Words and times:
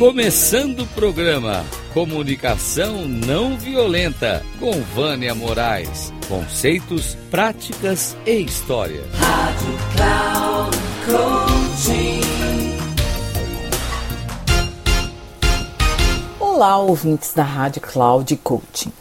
Começando 0.00 0.80
o 0.80 0.86
programa 0.86 1.62
Comunicação 1.92 3.06
Não 3.06 3.58
Violenta 3.58 4.42
com 4.58 4.80
Vânia 4.80 5.34
Moraes. 5.34 6.10
Conceitos, 6.26 7.18
práticas 7.30 8.16
e 8.24 8.40
história. 8.40 9.04
Rádio 9.12 9.78
Cloud 9.94 10.78
Olá, 16.40 16.78
ouvintes 16.78 17.34
da 17.34 17.44
Rádio 17.44 17.82
Cloud 17.82 18.34
Coaching. 18.38 18.94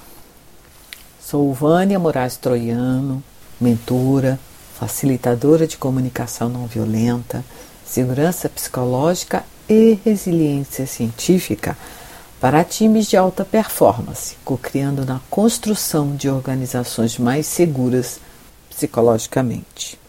Sou 1.22 1.54
Vânia 1.54 1.98
Moraes 1.98 2.36
Troiano, 2.36 3.24
mentora, 3.60 4.38
facilitadora 4.78 5.66
de 5.66 5.78
comunicação 5.78 6.50
não 6.50 6.68
violenta, 6.68 7.46
segurança 7.86 8.50
psicológica 8.50 9.46
e 9.70 10.00
resiliência 10.04 10.88
científica 10.88 11.78
para 12.42 12.64
times 12.64 13.08
de 13.08 13.16
alta 13.16 13.46
performance, 13.46 14.36
co-criando 14.44 15.06
na 15.06 15.20
construção 15.30 16.16
de 16.16 16.30
organizações 16.30 17.18
mais 17.18 17.46
seguras 17.46 18.20
psicologicamente. 18.70 20.00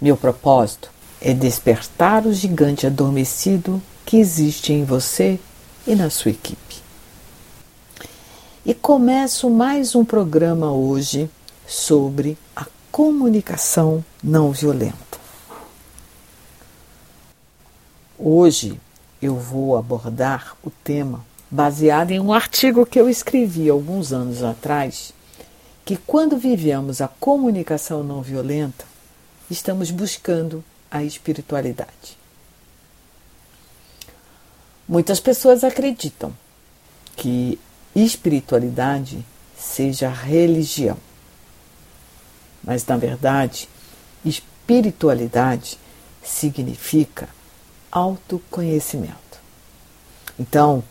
Meu 0.00 0.16
propósito 0.16 0.90
é 1.20 1.32
despertar 1.32 2.26
o 2.26 2.32
gigante 2.32 2.86
adormecido 2.86 3.82
que 4.04 4.18
existe 4.18 4.72
em 4.72 4.84
você 4.84 5.38
e 5.86 5.94
na 5.94 6.10
sua 6.10 6.30
equipe. 6.30 6.82
E 8.64 8.74
começo 8.74 9.50
mais 9.50 9.94
um 9.94 10.04
programa 10.04 10.70
hoje 10.72 11.28
sobre 11.66 12.36
a 12.54 12.66
comunicação 12.90 14.04
não 14.22 14.52
violenta. 14.52 15.11
Hoje 18.24 18.80
eu 19.20 19.34
vou 19.34 19.76
abordar 19.76 20.56
o 20.62 20.70
tema 20.70 21.26
baseado 21.50 22.12
em 22.12 22.20
um 22.20 22.32
artigo 22.32 22.86
que 22.86 23.00
eu 23.00 23.10
escrevi 23.10 23.68
alguns 23.68 24.12
anos 24.12 24.44
atrás, 24.44 25.12
que 25.84 25.96
quando 25.96 26.38
vivemos 26.38 27.00
a 27.00 27.08
comunicação 27.08 28.04
não 28.04 28.22
violenta, 28.22 28.84
estamos 29.50 29.90
buscando 29.90 30.62
a 30.88 31.02
espiritualidade. 31.02 32.16
Muitas 34.88 35.18
pessoas 35.18 35.64
acreditam 35.64 36.32
que 37.16 37.58
espiritualidade 37.92 39.26
seja 39.58 40.08
religião. 40.08 40.96
Mas, 42.62 42.86
na 42.86 42.96
verdade, 42.96 43.68
espiritualidade 44.24 45.76
significa 46.22 47.28
autoconhecimento. 47.92 49.38
Então, 50.38 50.82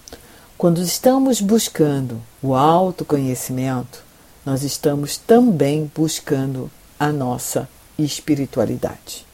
quando 0.57 0.79
estamos 0.81 1.41
buscando 1.41 2.21
o 2.41 2.53
autoconhecimento, 2.53 4.03
nós 4.45 4.61
estamos 4.61 5.17
também 5.17 5.91
buscando 5.95 6.69
a 6.99 7.11
nossa 7.11 7.67
espiritualidade. 7.97 9.25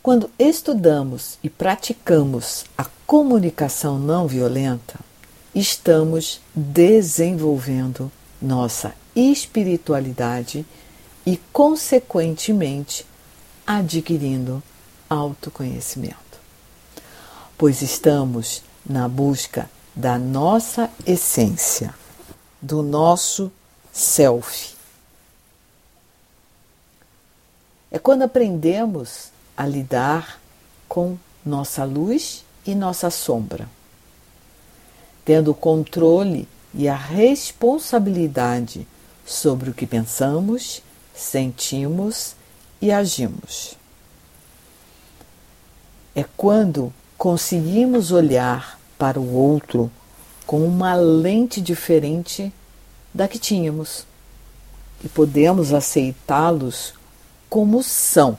Quando 0.00 0.30
estudamos 0.38 1.38
e 1.42 1.50
praticamos 1.50 2.64
a 2.78 2.86
comunicação 3.06 3.98
não 3.98 4.26
violenta, 4.26 4.98
estamos 5.54 6.40
desenvolvendo 6.54 8.10
nossa 8.40 8.94
espiritualidade 9.14 10.64
e, 11.26 11.36
consequentemente, 11.52 13.04
adquirindo 13.66 14.62
autoconhecimento. 15.08 16.16
Pois 17.56 17.82
estamos 17.82 18.62
na 18.84 19.08
busca 19.08 19.70
da 19.94 20.18
nossa 20.18 20.90
essência, 21.06 21.94
do 22.60 22.82
nosso 22.82 23.50
self. 23.92 24.76
É 27.90 27.98
quando 27.98 28.22
aprendemos 28.22 29.30
a 29.56 29.66
lidar 29.66 30.38
com 30.88 31.18
nossa 31.44 31.84
luz 31.84 32.44
e 32.64 32.74
nossa 32.74 33.10
sombra, 33.10 33.68
tendo 35.24 35.50
o 35.52 35.54
controle 35.54 36.46
e 36.74 36.86
a 36.88 36.94
responsabilidade 36.94 38.86
sobre 39.24 39.70
o 39.70 39.74
que 39.74 39.86
pensamos, 39.86 40.82
sentimos 41.14 42.34
e 42.80 42.92
agimos. 42.92 43.77
É 46.18 46.24
quando 46.36 46.92
conseguimos 47.16 48.10
olhar 48.10 48.76
para 48.98 49.20
o 49.20 49.34
outro 49.36 49.88
com 50.44 50.66
uma 50.66 50.92
lente 50.96 51.60
diferente 51.60 52.52
da 53.14 53.28
que 53.28 53.38
tínhamos 53.38 54.04
e 55.04 55.08
podemos 55.08 55.72
aceitá-los 55.72 56.92
como 57.48 57.84
são 57.84 58.36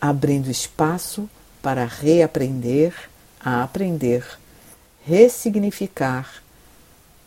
abrindo 0.00 0.50
espaço 0.50 1.30
para 1.62 1.84
reaprender 1.84 2.92
a 3.38 3.62
aprender, 3.62 4.26
ressignificar, 5.04 6.42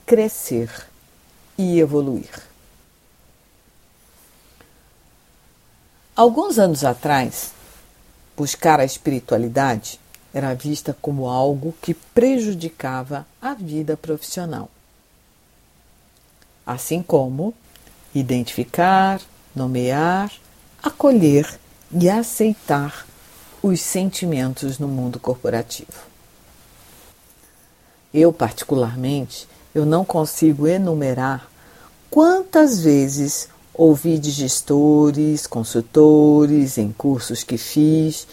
crescer 0.06 0.70
e 1.58 1.80
evoluir. 1.80 2.44
Alguns 6.14 6.60
anos 6.60 6.84
atrás, 6.84 7.55
buscar 8.36 8.80
a 8.80 8.86
espiritualidade 8.86 10.00
era 10.34 10.54
vista 10.54 10.96
como 11.02 11.30
algo 11.30 11.74
que 11.82 11.94
prejudicava 11.94 13.26
a 13.42 13.54
vida 13.54 13.96
profissional. 13.96 14.70
Assim 16.66 17.02
como 17.02 17.54
identificar, 18.14 19.22
nomear, 19.56 20.32
acolher 20.84 21.60
e 21.92 22.10
aceitar 22.10 23.06
os 23.62 23.80
sentimentos 23.80 24.78
no 24.78 24.88
mundo 24.88 25.20
corporativo. 25.20 26.04
Eu, 28.14 28.32
particularmente, 28.34 29.48
eu 29.74 29.86
não 29.86 30.06
consigo 30.06 30.68
enumerar 30.68 31.50
quantas 32.10 32.82
vezes 32.82 33.50
ouvi 33.78 34.18
de 34.18 34.32
gestores, 34.32 35.46
consultores, 35.46 36.78
em 36.78 36.92
cursos 36.92 37.44
que 37.44 37.58
fiz, 37.58 38.28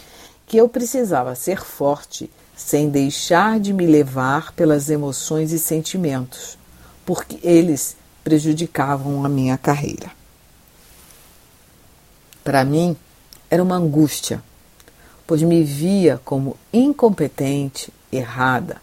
que 0.47 0.57
eu 0.57 0.69
precisava 0.69 1.35
ser 1.35 1.61
forte 1.61 2.29
sem 2.55 2.89
deixar 2.89 3.59
de 3.59 3.73
me 3.73 3.85
levar 3.85 4.53
pelas 4.53 4.89
emoções 4.89 5.51
e 5.51 5.59
sentimentos, 5.59 6.57
porque 7.05 7.39
eles 7.43 7.97
prejudicavam 8.23 9.25
a 9.25 9.29
minha 9.29 9.57
carreira. 9.57 10.11
Para 12.43 12.63
mim, 12.63 12.95
era 13.49 13.61
uma 13.61 13.75
angústia, 13.75 14.41
pois 15.27 15.41
me 15.41 15.63
via 15.63 16.21
como 16.23 16.57
incompetente, 16.71 17.91
errada, 18.11 18.81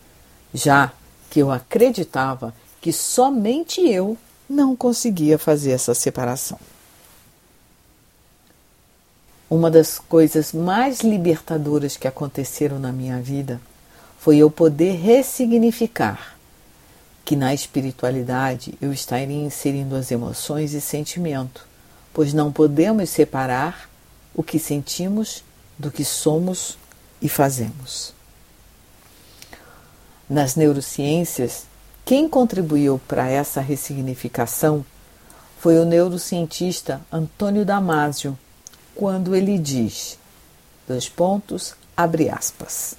já 0.52 0.92
que 1.30 1.40
eu 1.40 1.50
acreditava 1.50 2.52
que 2.80 2.92
somente 2.92 3.80
eu 3.80 4.16
não 4.50 4.74
conseguia 4.74 5.38
fazer 5.38 5.70
essa 5.70 5.94
separação. 5.94 6.58
Uma 9.48 9.70
das 9.70 10.00
coisas 10.00 10.52
mais 10.52 11.02
libertadoras 11.02 11.96
que 11.96 12.08
aconteceram 12.08 12.80
na 12.80 12.90
minha 12.90 13.20
vida 13.20 13.60
foi 14.18 14.38
eu 14.38 14.50
poder 14.50 14.96
ressignificar 14.96 16.36
que 17.24 17.36
na 17.36 17.54
espiritualidade 17.54 18.74
eu 18.82 18.92
estaria 18.92 19.40
inserindo 19.40 19.94
as 19.94 20.10
emoções 20.10 20.72
e 20.72 20.80
sentimento, 20.80 21.64
pois 22.12 22.32
não 22.32 22.50
podemos 22.50 23.08
separar 23.08 23.88
o 24.34 24.42
que 24.42 24.58
sentimos 24.58 25.44
do 25.78 25.92
que 25.92 26.04
somos 26.04 26.76
e 27.22 27.28
fazemos. 27.28 28.12
Nas 30.28 30.56
neurociências, 30.56 31.69
quem 32.04 32.28
contribuiu 32.28 33.00
para 33.06 33.28
essa 33.28 33.60
ressignificação 33.60 34.84
foi 35.58 35.78
o 35.78 35.84
neurocientista 35.84 37.00
Antônio 37.12 37.64
Damasio, 37.64 38.38
quando 38.94 39.36
ele 39.36 39.58
diz: 39.58 40.18
dois 40.88 41.08
pontos, 41.08 41.74
abre 41.96 42.28
aspas. 42.28 42.94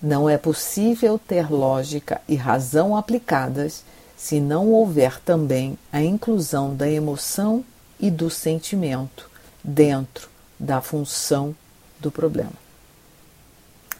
Não 0.00 0.28
é 0.28 0.36
possível 0.36 1.18
ter 1.18 1.50
lógica 1.50 2.20
e 2.28 2.36
razão 2.36 2.96
aplicadas 2.96 3.82
se 4.16 4.40
não 4.40 4.70
houver 4.70 5.20
também 5.20 5.78
a 5.92 6.02
inclusão 6.02 6.74
da 6.74 6.88
emoção 6.88 7.64
e 7.98 8.10
do 8.10 8.30
sentimento 8.30 9.30
dentro 9.64 10.28
da 10.58 10.80
função 10.80 11.54
do 11.98 12.10
problema. 12.10 12.52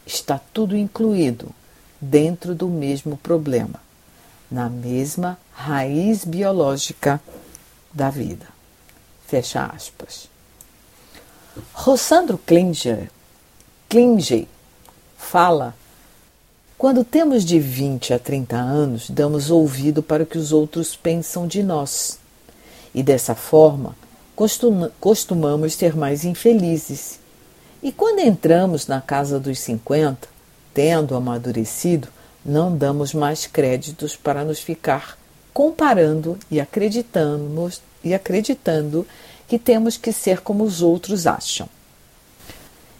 Está 0.07 0.39
tudo 0.53 0.77
incluído 0.77 1.51
dentro 2.01 2.55
do 2.55 2.69
mesmo 2.69 3.17
problema, 3.17 3.81
na 4.51 4.69
mesma 4.69 5.39
raiz 5.53 6.25
biológica 6.25 7.21
da 7.93 8.11
vida. 8.11 8.47
Fecha 9.27 9.65
aspas. 9.67 10.29
Rossandro 11.73 12.39
Klinger, 12.39 13.11
Klinger 13.89 14.47
fala. 15.17 15.75
Quando 16.79 17.03
temos 17.03 17.45
de 17.45 17.59
20 17.59 18.13
a 18.13 18.19
30 18.19 18.57
anos, 18.57 19.09
damos 19.09 19.51
ouvido 19.51 20.03
para 20.03 20.25
o 20.25 20.27
que 20.27 20.37
os 20.37 20.53
outros 20.53 20.95
pensam 20.95 21.47
de 21.47 21.63
nós. 21.63 22.19
E 22.95 23.03
dessa 23.03 23.35
forma, 23.35 23.97
costumamos 25.01 25.75
ser 25.75 25.97
mais 25.97 26.25
infelizes. 26.25 27.19
E 27.83 27.91
quando 27.91 28.19
entramos 28.19 28.87
na 28.87 29.01
casa 29.01 29.41
dos 29.41 29.59
50, 29.61 30.29
tendo 30.75 31.15
amadurecido, 31.17 32.09
não 32.47 32.77
damos 32.77 33.13
mais 33.13 33.45
créditos 33.47 34.15
para 34.15 34.45
nos 34.45 34.61
ficar 34.61 35.19
comparando 35.53 36.39
e 36.49 36.61
acreditando, 36.61 37.73
e 38.05 38.15
acreditando 38.15 39.07
que 39.49 39.59
temos 39.59 39.97
que 39.97 40.13
ser 40.13 40.41
como 40.41 40.63
os 40.63 40.81
outros 40.81 41.27
acham. 41.27 41.69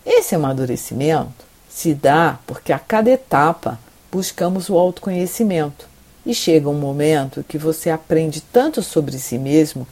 Esse 0.05 0.35
amadurecimento 0.35 1.45
se 1.69 1.95
dá 1.95 2.39
porque 2.47 2.73
a 2.73 2.79
cada 2.79 3.11
etapa 3.11 3.79
buscamos 4.11 4.69
o 4.69 4.77
autoconhecimento 4.77 5.87
e 6.25 6.35
chega 6.35 6.69
um 6.69 6.79
momento 6.79 7.45
que 7.47 7.59
você 7.59 7.91
aprende 7.91 8.41
tanto 8.41 8.83
sobre 8.83 9.19
si 9.19 9.39
mesmo 9.39 9.87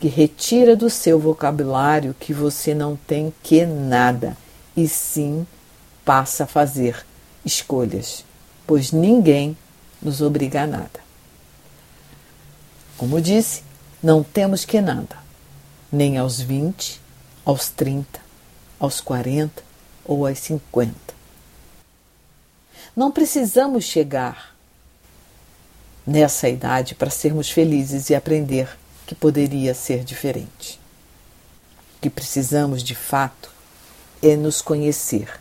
que 0.00 0.08
retira 0.08 0.74
do 0.74 0.90
seu 0.90 1.18
vocabulário 1.18 2.14
que 2.18 2.32
você 2.32 2.74
não 2.74 2.96
tem 2.96 3.32
que 3.42 3.64
nada 3.64 4.36
e 4.76 4.88
sim 4.88 5.46
passa 6.04 6.44
a 6.44 6.46
fazer 6.46 7.04
escolhas, 7.44 8.24
pois 8.66 8.92
ninguém 8.92 9.56
nos 10.02 10.20
obriga 10.20 10.62
a 10.62 10.66
nada. 10.66 11.00
Como 12.96 13.20
disse, 13.20 13.62
não 14.02 14.22
temos 14.22 14.64
que 14.64 14.80
nada, 14.80 15.16
nem 15.92 16.18
aos 16.18 16.40
20, 16.40 17.00
aos 17.44 17.68
30, 17.68 18.20
aos 18.78 19.00
40 19.00 19.62
ou 20.04 20.26
aos 20.26 20.38
50. 20.38 20.94
Não 22.94 23.12
precisamos 23.12 23.84
chegar 23.84 24.56
nessa 26.06 26.48
idade 26.48 26.94
para 26.94 27.10
sermos 27.10 27.50
felizes 27.50 28.08
e 28.08 28.14
aprender 28.14 28.68
que 29.06 29.14
poderia 29.14 29.74
ser 29.74 30.04
diferente. 30.04 30.80
O 31.96 32.00
que 32.00 32.08
precisamos 32.08 32.82
de 32.82 32.94
fato 32.94 33.50
é 34.22 34.36
nos 34.36 34.62
conhecer. 34.62 35.40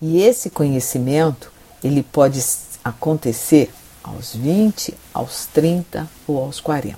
E 0.00 0.20
esse 0.20 0.50
conhecimento, 0.50 1.50
ele 1.82 2.02
pode 2.02 2.42
acontecer 2.82 3.72
aos 4.02 4.34
20, 4.34 4.94
aos 5.12 5.46
30 5.46 6.08
ou 6.26 6.42
aos 6.42 6.60
40. 6.60 6.96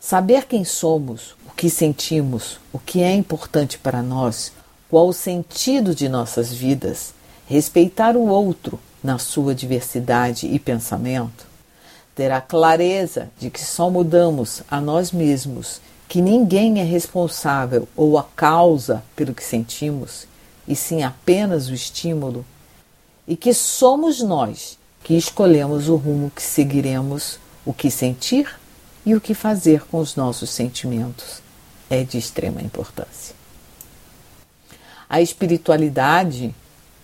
Saber 0.00 0.46
quem 0.46 0.64
somos, 0.64 1.34
o 1.46 1.52
que 1.54 1.68
sentimos, 1.68 2.58
o 2.72 2.78
que 2.78 3.02
é 3.02 3.12
importante 3.12 3.76
para 3.76 4.02
nós, 4.02 4.52
qual 4.88 5.08
o 5.08 5.12
sentido 5.12 5.94
de 5.94 6.08
nossas 6.08 6.52
vidas, 6.52 7.12
respeitar 7.46 8.16
o 8.16 8.26
outro 8.26 8.78
na 9.02 9.18
sua 9.18 9.54
diversidade 9.54 10.46
e 10.46 10.58
pensamento, 10.58 11.46
ter 12.14 12.30
a 12.30 12.40
clareza 12.40 13.28
de 13.38 13.50
que 13.50 13.60
só 13.60 13.90
mudamos 13.90 14.62
a 14.70 14.80
nós 14.80 15.12
mesmos, 15.12 15.80
que 16.08 16.22
ninguém 16.22 16.80
é 16.80 16.84
responsável 16.84 17.88
ou 17.96 18.16
a 18.16 18.22
causa 18.22 19.02
pelo 19.14 19.34
que 19.34 19.44
sentimos, 19.44 20.26
e 20.66 20.74
sim 20.74 21.02
apenas 21.02 21.68
o 21.68 21.74
estímulo 21.74 22.44
e 23.26 23.36
que 23.36 23.52
somos 23.52 24.22
nós 24.22 24.78
que 25.02 25.14
escolhemos 25.14 25.88
o 25.88 25.96
rumo 25.96 26.30
que 26.30 26.42
seguiremos, 26.42 27.38
o 27.64 27.72
que 27.72 27.90
sentir 27.90 28.58
e 29.04 29.14
o 29.14 29.20
que 29.20 29.34
fazer 29.34 29.84
com 29.86 29.98
os 29.98 30.16
nossos 30.16 30.50
sentimentos 30.50 31.40
é 31.88 32.02
de 32.02 32.18
extrema 32.18 32.60
importância. 32.60 33.34
A 35.08 35.20
espiritualidade 35.20 36.52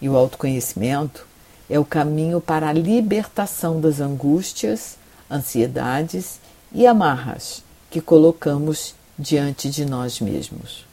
e 0.00 0.08
o 0.08 0.16
autoconhecimento 0.16 1.24
é 1.70 1.78
o 1.78 1.84
caminho 1.84 2.40
para 2.40 2.68
a 2.68 2.72
libertação 2.72 3.80
das 3.80 4.00
angústias, 4.00 4.98
ansiedades 5.30 6.40
e 6.72 6.86
amarras 6.86 7.62
que 7.88 8.00
colocamos 8.00 8.94
diante 9.16 9.70
de 9.70 9.84
nós 9.84 10.20
mesmos. 10.20 10.84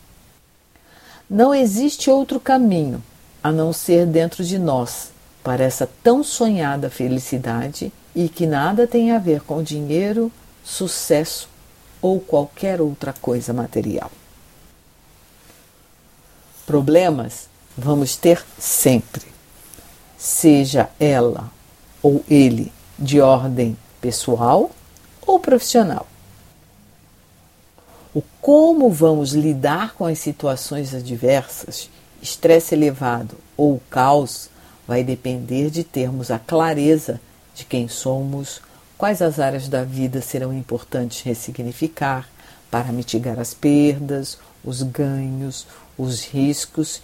Não 1.29 1.53
existe 1.53 2.09
outro 2.09 2.39
caminho 2.39 3.03
a 3.43 3.51
não 3.51 3.71
ser 3.71 4.07
dentro 4.07 4.43
de 4.43 4.57
nós 4.57 5.11
para 5.43 5.63
essa 5.63 5.87
tão 6.01 6.23
sonhada 6.23 6.89
felicidade 6.89 7.93
e 8.15 8.27
que 8.27 8.47
nada 8.47 8.87
tem 8.87 9.11
a 9.11 9.19
ver 9.19 9.41
com 9.41 9.61
dinheiro, 9.61 10.31
sucesso 10.63 11.47
ou 12.01 12.19
qualquer 12.19 12.81
outra 12.81 13.13
coisa 13.13 13.53
material. 13.53 14.11
Problemas 16.65 17.47
vamos 17.77 18.15
ter 18.15 18.43
sempre, 18.57 19.27
seja 20.17 20.89
ela 20.99 21.51
ou 22.01 22.23
ele 22.27 22.73
de 22.97 23.21
ordem 23.21 23.77
pessoal 24.01 24.71
ou 25.21 25.39
profissional. 25.39 26.07
O 28.13 28.23
como 28.41 28.89
vamos 28.89 29.33
lidar 29.33 29.93
com 29.93 30.05
as 30.05 30.17
situações 30.17 30.95
adversas, 30.95 31.89
estresse 32.21 32.73
elevado 32.73 33.37
ou 33.55 33.79
caos 33.89 34.49
vai 34.87 35.03
depender 35.03 35.69
de 35.69 35.83
termos 35.83 36.31
a 36.31 36.39
clareza 36.39 37.21
de 37.53 37.65
quem 37.65 37.87
somos, 37.87 38.61
quais 38.97 39.21
as 39.21 39.39
áreas 39.39 39.67
da 39.67 39.83
vida 39.83 40.21
serão 40.21 40.51
importantes 40.51 41.21
ressignificar 41.21 42.27
para 42.71 42.91
mitigar 42.91 43.39
as 43.39 43.53
perdas, 43.53 44.39
os 44.63 44.81
ganhos, 44.81 45.67
os 45.95 46.25
riscos 46.25 47.03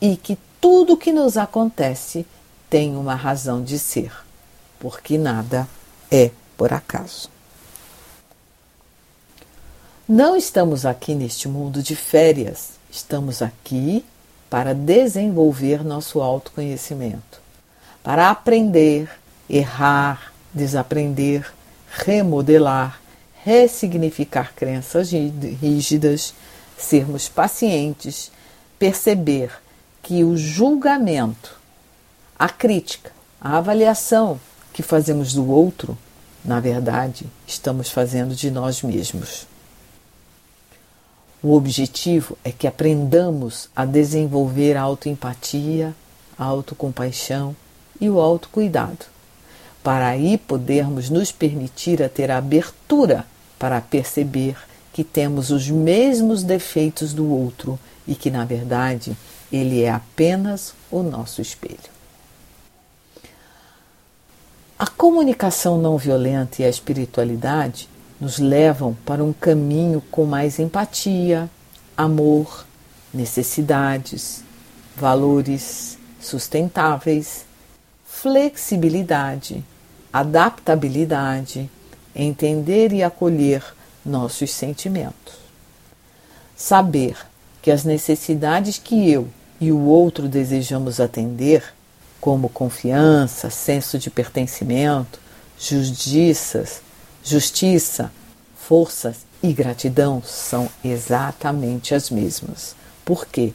e 0.00 0.16
que 0.16 0.38
tudo 0.58 0.94
o 0.94 0.96
que 0.96 1.12
nos 1.12 1.36
acontece 1.36 2.26
tem 2.70 2.96
uma 2.96 3.14
razão 3.14 3.62
de 3.62 3.78
ser, 3.78 4.10
porque 4.80 5.18
nada 5.18 5.68
é 6.10 6.30
por 6.56 6.72
acaso. 6.72 7.35
Não 10.08 10.36
estamos 10.36 10.86
aqui 10.86 11.16
neste 11.16 11.48
mundo 11.48 11.82
de 11.82 11.96
férias, 11.96 12.74
estamos 12.88 13.42
aqui 13.42 14.04
para 14.48 14.72
desenvolver 14.72 15.84
nosso 15.84 16.20
autoconhecimento, 16.20 17.40
para 18.04 18.30
aprender, 18.30 19.10
errar, 19.50 20.32
desaprender, 20.54 21.52
remodelar, 21.90 23.00
ressignificar 23.42 24.52
crenças 24.54 25.10
rígidas, 25.10 26.32
sermos 26.78 27.28
pacientes, 27.28 28.30
perceber 28.78 29.50
que 30.04 30.22
o 30.22 30.36
julgamento, 30.36 31.58
a 32.38 32.48
crítica, 32.48 33.10
a 33.40 33.56
avaliação 33.56 34.38
que 34.72 34.84
fazemos 34.84 35.34
do 35.34 35.50
outro, 35.50 35.98
na 36.44 36.60
verdade, 36.60 37.26
estamos 37.44 37.90
fazendo 37.90 38.36
de 38.36 38.52
nós 38.52 38.84
mesmos. 38.84 39.48
O 41.42 41.54
objetivo 41.54 42.36
é 42.42 42.50
que 42.50 42.66
aprendamos 42.66 43.68
a 43.76 43.84
desenvolver 43.84 44.76
a 44.76 44.82
autoempatia, 44.82 45.94
a 46.38 46.44
autocompaixão 46.44 47.54
e 48.00 48.08
o 48.08 48.20
autocuidado, 48.20 49.06
para 49.82 50.08
aí 50.08 50.38
podermos 50.38 51.10
nos 51.10 51.30
permitir 51.30 52.02
a 52.02 52.08
ter 52.08 52.30
a 52.30 52.38
abertura 52.38 53.24
para 53.58 53.80
perceber 53.80 54.56
que 54.92 55.04
temos 55.04 55.50
os 55.50 55.68
mesmos 55.68 56.42
defeitos 56.42 57.12
do 57.12 57.30
outro 57.30 57.78
e 58.06 58.14
que, 58.14 58.30
na 58.30 58.44
verdade, 58.44 59.16
ele 59.52 59.82
é 59.82 59.90
apenas 59.90 60.74
o 60.90 61.02
nosso 61.02 61.42
espelho. 61.42 61.96
A 64.78 64.86
comunicação 64.86 65.78
não 65.78 65.96
violenta 65.96 66.60
e 66.60 66.64
a 66.64 66.68
espiritualidade 66.68 67.88
nos 68.20 68.38
levam 68.38 68.96
para 69.04 69.22
um 69.22 69.32
caminho 69.32 70.02
com 70.10 70.24
mais 70.24 70.58
empatia, 70.58 71.50
amor, 71.96 72.66
necessidades, 73.12 74.42
valores 74.96 75.98
sustentáveis, 76.20 77.44
flexibilidade, 78.04 79.62
adaptabilidade, 80.12 81.70
entender 82.14 82.92
e 82.92 83.02
acolher 83.02 83.62
nossos 84.04 84.50
sentimentos. 84.50 85.34
Saber 86.56 87.16
que 87.60 87.70
as 87.70 87.84
necessidades 87.84 88.78
que 88.78 89.10
eu 89.10 89.28
e 89.60 89.70
o 89.70 89.80
outro 89.80 90.28
desejamos 90.28 91.00
atender, 91.00 91.62
como 92.20 92.48
confiança, 92.48 93.50
senso 93.50 93.98
de 93.98 94.10
pertencimento, 94.10 95.20
justiças, 95.58 96.80
Justiça, 97.26 98.12
forças 98.56 99.26
e 99.42 99.52
gratidão 99.52 100.22
são 100.24 100.70
exatamente 100.84 101.92
as 101.92 102.08
mesmas. 102.08 102.76
Porque 103.04 103.52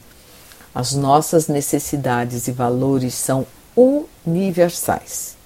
as 0.75 0.92
nossas 0.92 1.48
necessidades 1.48 2.50
e 2.50 2.51
valores 2.51 3.13
são 3.13 3.48
universais. 3.74 5.38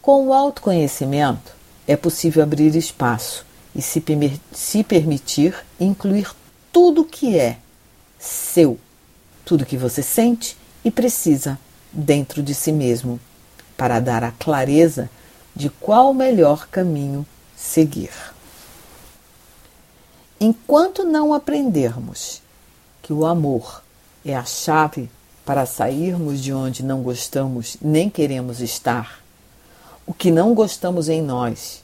Com 0.00 0.28
o 0.28 0.32
autoconhecimento, 0.32 1.52
é 1.86 1.96
possível 1.96 2.42
abrir 2.42 2.74
espaço 2.74 3.44
e 3.74 3.82
se, 3.82 4.02
se 4.50 4.82
permitir 4.82 5.54
incluir 5.78 6.30
tudo 6.72 7.04
que 7.04 7.38
é 7.38 7.58
seu 8.18 8.78
tudo 9.44 9.66
que 9.66 9.76
você 9.76 10.02
sente 10.02 10.56
e 10.84 10.90
precisa 10.90 11.58
dentro 11.92 12.42
de 12.42 12.54
si 12.54 12.72
mesmo 12.72 13.20
para 13.76 14.00
dar 14.00 14.24
a 14.24 14.32
clareza 14.32 15.10
de 15.54 15.70
qual 15.70 16.10
o 16.10 16.14
melhor 16.14 16.66
caminho 16.68 17.26
seguir. 17.56 18.10
Enquanto 20.40 21.04
não 21.04 21.32
aprendermos 21.32 22.42
que 23.02 23.12
o 23.12 23.24
amor 23.24 23.82
é 24.24 24.34
a 24.34 24.44
chave 24.44 25.08
para 25.44 25.64
sairmos 25.66 26.42
de 26.42 26.52
onde 26.52 26.82
não 26.82 27.02
gostamos 27.02 27.76
nem 27.80 28.10
queremos 28.10 28.60
estar, 28.60 29.22
o 30.06 30.12
que 30.12 30.30
não 30.30 30.54
gostamos 30.54 31.08
em 31.08 31.22
nós, 31.22 31.82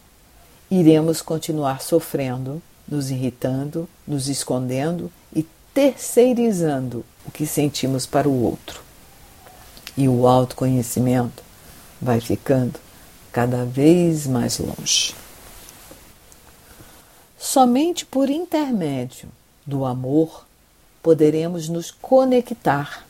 iremos 0.71 1.23
continuar 1.23 1.81
sofrendo, 1.81 2.61
nos 2.87 3.11
irritando, 3.11 3.89
nos 4.07 4.29
escondendo 4.29 5.11
e 5.35 5.47
terceirizando 5.73 7.05
o 7.25 7.31
que 7.31 7.47
sentimos 7.47 8.05
para 8.05 8.29
o 8.29 8.43
outro. 8.43 8.83
E 9.97 10.09
o 10.09 10.27
autoconhecimento 10.27 11.43
vai 12.01 12.21
ficando 12.21 12.79
cada 13.33 13.65
vez 13.65 14.27
mais 14.27 14.59
longe. 14.59 15.15
Somente 17.39 18.05
por 18.05 18.29
intermédio 18.29 19.29
do 19.65 19.85
amor 19.85 20.47
poderemos 21.03 21.69
nos 21.69 21.91
conectar 21.91 23.07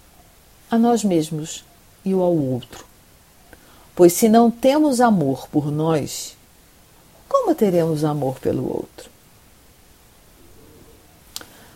a 0.70 0.78
nós 0.78 1.02
mesmos 1.02 1.64
e 2.04 2.12
ao 2.12 2.36
outro. 2.36 2.84
Pois 3.94 4.12
se 4.12 4.28
não 4.28 4.50
temos 4.50 5.00
amor 5.00 5.48
por 5.48 5.70
nós, 5.70 6.36
como 7.28 7.54
teremos 7.54 8.04
amor 8.04 8.38
pelo 8.38 8.66
outro? 8.66 9.10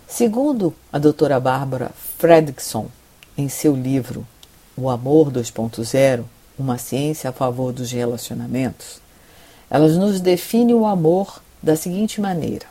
Segundo 0.09 0.73
a 0.93 0.99
doutora 0.99 1.41
Bárbara 1.41 1.91
Fredrickson, 2.19 2.89
em 3.37 3.49
seu 3.49 3.75
livro 3.75 4.25
O 4.77 4.89
Amor 4.89 5.33
2.0, 5.33 6.25
uma 6.59 6.79
ciência 6.79 7.31
a 7.31 7.33
favor 7.33 7.73
dos 7.73 7.91
relacionamentos, 7.91 9.01
ela 9.69 9.89
nos 9.89 10.21
define 10.21 10.75
o 10.75 10.87
amor 10.87 11.43
da 11.63 11.77
seguinte 11.77 12.21
maneira: 12.21 12.67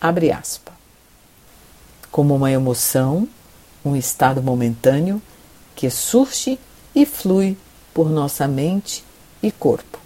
abre 0.00 0.30
aspas, 0.32 0.74
como 2.10 2.34
uma 2.34 2.50
emoção, 2.50 3.28
um 3.84 3.96
estado 3.96 4.42
momentâneo 4.42 5.20
que 5.74 5.88
surge 5.88 6.58
e 6.94 7.06
flui 7.06 7.56
por 7.94 8.10
nossa 8.10 8.46
mente 8.46 9.04
e 9.42 9.50
corpo. 9.50 9.98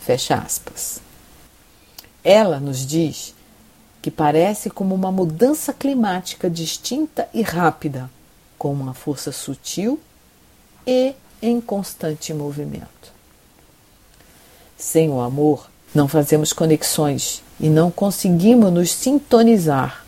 Fecha 0.00 0.34
aspas. 0.34 1.00
Ela 2.22 2.60
nos 2.60 2.86
diz 2.86 3.34
que 4.02 4.10
parece 4.10 4.70
como 4.70 4.94
uma 4.94 5.12
mudança 5.12 5.72
climática 5.72 6.50
distinta 6.50 7.28
e 7.32 7.42
rápida, 7.42 8.10
com 8.58 8.72
uma 8.72 8.92
força 8.92 9.30
sutil 9.30 10.00
e 10.86 11.14
em 11.42 11.60
constante 11.60 12.32
movimento. 12.34 13.12
Sem 14.76 15.10
o 15.10 15.20
amor, 15.20 15.68
não 15.94 16.08
fazemos 16.08 16.52
conexões 16.52 17.42
e 17.58 17.68
não 17.68 17.90
conseguimos 17.90 18.72
nos 18.72 18.90
sintonizar 18.90 20.04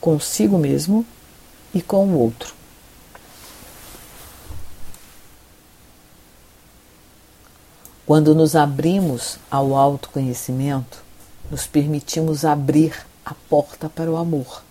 consigo 0.00 0.58
mesmo 0.58 1.04
e 1.72 1.80
com 1.80 2.06
o 2.06 2.18
outro. 2.18 2.54
Quando 8.06 8.34
nos 8.34 8.54
abrimos 8.54 9.38
ao 9.50 9.74
autoconhecimento, 9.74 11.02
nos 11.50 11.66
permitimos 11.66 12.44
abrir 12.44 12.94
a 13.24 13.32
porta 13.48 13.88
para 13.88 14.10
o 14.10 14.16
amor. 14.16 14.62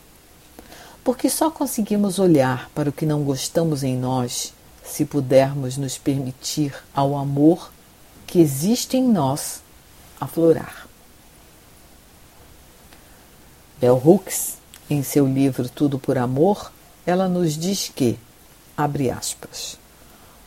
Porque 1.03 1.29
só 1.31 1.49
conseguimos 1.49 2.19
olhar 2.19 2.69
para 2.75 2.89
o 2.89 2.93
que 2.93 3.07
não 3.07 3.23
gostamos 3.23 3.83
em 3.83 3.97
nós 3.97 4.53
se 4.83 5.05
pudermos 5.05 5.77
nos 5.77 5.97
permitir 5.97 6.73
ao 6.93 7.17
amor 7.17 7.71
que 8.27 8.39
existe 8.39 8.97
em 8.97 9.03
nós 9.03 9.61
aflorar. 10.19 10.87
Bell 13.79 14.01
Hooks, 14.03 14.57
em 14.89 15.03
seu 15.03 15.27
livro 15.27 15.67
Tudo 15.67 15.99
por 15.99 16.17
Amor, 16.17 16.71
ela 17.05 17.27
nos 17.27 17.57
diz 17.57 17.91
que, 17.93 18.17
abre 18.77 19.09
aspas, 19.09 19.77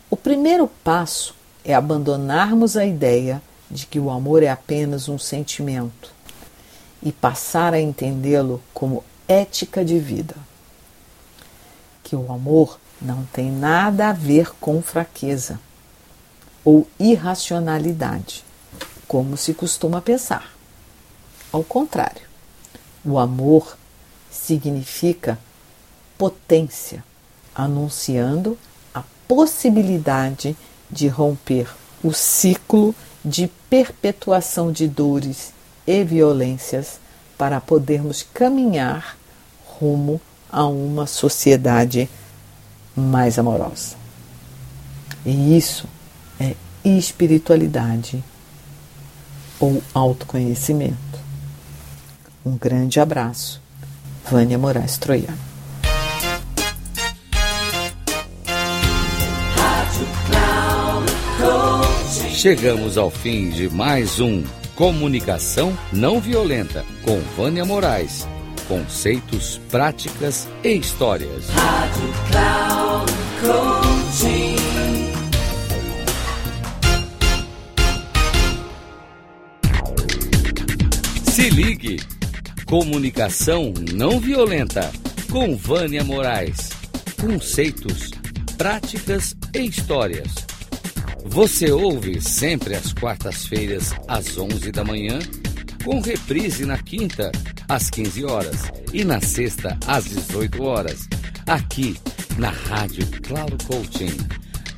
o 0.08 0.16
primeiro 0.16 0.68
passo 0.82 1.34
é 1.64 1.74
abandonarmos 1.74 2.76
a 2.76 2.86
ideia 2.86 3.42
de 3.70 3.86
que 3.86 3.98
o 3.98 4.10
amor 4.10 4.42
é 4.42 4.48
apenas 4.48 5.08
um 5.08 5.18
sentimento 5.18 6.12
e 7.02 7.12
passar 7.12 7.74
a 7.74 7.80
entendê-lo 7.80 8.62
como 8.72 9.04
ética 9.28 9.84
de 9.84 9.98
vida. 9.98 10.36
Que 12.06 12.14
o 12.14 12.32
amor 12.32 12.78
não 13.02 13.24
tem 13.32 13.50
nada 13.50 14.10
a 14.10 14.12
ver 14.12 14.52
com 14.60 14.80
fraqueza 14.80 15.58
ou 16.64 16.86
irracionalidade, 17.00 18.44
como 19.08 19.36
se 19.36 19.52
costuma 19.52 20.00
pensar. 20.00 20.52
Ao 21.52 21.64
contrário, 21.64 22.22
o 23.04 23.18
amor 23.18 23.76
significa 24.30 25.36
potência, 26.16 27.02
anunciando 27.52 28.56
a 28.94 29.02
possibilidade 29.26 30.56
de 30.88 31.08
romper 31.08 31.68
o 32.04 32.12
ciclo 32.12 32.94
de 33.24 33.48
perpetuação 33.68 34.70
de 34.70 34.86
dores 34.86 35.52
e 35.84 36.04
violências 36.04 37.00
para 37.36 37.60
podermos 37.60 38.22
caminhar 38.22 39.18
rumo 39.64 40.20
a 40.50 40.66
uma 40.66 41.06
sociedade 41.06 42.08
mais 42.94 43.38
amorosa. 43.38 43.96
E 45.24 45.56
isso 45.56 45.86
é 46.40 46.54
espiritualidade 46.84 48.22
ou 49.58 49.82
autoconhecimento. 49.92 50.96
Um 52.44 52.56
grande 52.56 53.00
abraço. 53.00 53.60
Vânia 54.30 54.58
Moraes 54.58 54.98
Troiano. 54.98 55.38
Chegamos 62.30 62.98
ao 62.98 63.10
fim 63.10 63.50
de 63.50 63.68
mais 63.68 64.20
um 64.20 64.44
Comunicação 64.76 65.76
Não 65.92 66.20
Violenta 66.20 66.84
com 67.02 67.18
Vânia 67.36 67.64
Moraes. 67.64 68.26
Conceitos, 68.68 69.60
práticas 69.70 70.48
e 70.64 70.74
histórias. 70.76 71.48
Rádio 71.50 72.14
Cloud 72.30 73.12
Coaching. 73.40 74.56
Se 81.30 81.50
ligue. 81.50 82.00
Comunicação 82.66 83.72
não 83.94 84.18
violenta 84.18 84.90
com 85.30 85.56
Vânia 85.56 86.02
Moraes. 86.02 86.70
Conceitos, 87.20 88.10
práticas 88.58 89.36
e 89.54 89.66
histórias 89.66 90.46
você 91.36 91.70
ouve 91.70 92.18
sempre 92.20 92.74
às 92.74 92.94
quartas-feiras, 92.94 93.92
às 94.08 94.38
11 94.38 94.72
da 94.72 94.82
manhã, 94.82 95.18
com 95.86 96.00
reprise 96.00 96.66
na 96.66 96.76
quinta, 96.78 97.30
às 97.68 97.88
15 97.88 98.24
horas 98.24 98.72
e 98.92 99.04
na 99.04 99.20
sexta, 99.20 99.78
às 99.86 100.06
18 100.06 100.64
horas, 100.64 101.08
aqui 101.46 101.96
na 102.36 102.50
Rádio 102.50 103.06
Cloud 103.22 103.64
Coaching. 103.64 104.18